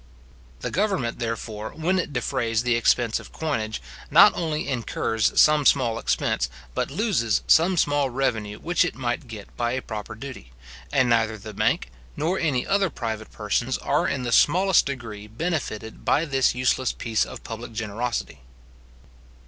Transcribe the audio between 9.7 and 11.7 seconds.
a proper duty; and neither the